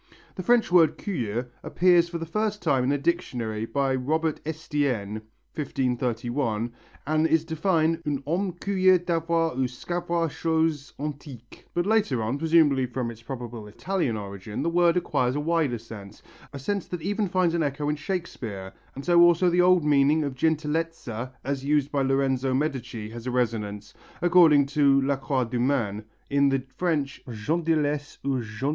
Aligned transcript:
The 0.33 0.41
French 0.41 0.71
word 0.71 0.97
curieux 0.97 1.45
appears 1.61 2.09
for 2.09 2.17
the 2.17 2.25
first 2.25 2.63
time 2.63 2.83
in 2.83 2.91
a 2.91 2.97
dictionary 2.97 3.67
by 3.67 3.93
Robert 3.93 4.41
Estienne 4.47 5.21
(1531) 5.53 6.73
and 7.05 7.27
is 7.27 7.45
defined 7.45 8.01
ung 8.07 8.23
homme 8.25 8.53
curieux 8.53 8.97
d'avoir 8.97 9.51
ou 9.51 9.67
sçavoir 9.67 10.27
choses 10.31 10.93
antiques 10.99 11.65
but 11.75 11.85
later 11.85 12.23
on, 12.23 12.39
presumably 12.39 12.87
from 12.87 13.11
its 13.11 13.21
probable 13.21 13.67
Italian 13.67 14.17
origin, 14.17 14.63
the 14.63 14.71
word 14.71 14.97
acquires 14.97 15.35
a 15.35 15.39
wider 15.39 15.77
sense, 15.77 16.23
a 16.51 16.57
sense 16.57 16.87
that 16.87 17.03
even 17.03 17.27
finds 17.27 17.53
an 17.53 17.61
echo 17.61 17.87
in 17.87 17.95
Shakespeare, 17.95 18.73
and 18.95 19.05
so 19.05 19.21
also 19.21 19.51
the 19.51 19.61
old 19.61 19.85
meaning 19.85 20.23
of 20.23 20.33
gentilezza 20.33 21.31
as 21.43 21.63
used 21.63 21.91
by 21.91 22.01
Lorenzo 22.01 22.55
Medici 22.55 23.11
has 23.11 23.27
a 23.27 23.31
resonance, 23.31 23.93
according 24.19 24.65
to 24.65 24.99
Lacroix 25.03 25.43
du 25.43 25.59
Maine, 25.59 26.05
in 26.27 26.49
the 26.49 26.63
French 26.75 27.21
gentillesses 27.29 28.17
ou 28.25 28.39
gentilles 28.41 28.61
curiositez. 28.63 28.69